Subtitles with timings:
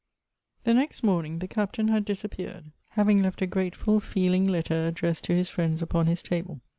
[0.63, 5.35] THE next morning the Captain had disappeared, having left a grateful, feeling letter addressed to
[5.35, 6.59] his friends upon his table.